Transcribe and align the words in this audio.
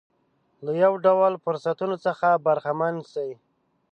له 0.65 0.71
یو 0.83 0.93
ډول 1.05 1.33
فرصتونو 1.43 1.95
څخه 2.05 2.27
برخمن 2.45 2.95
شي. 3.11 3.29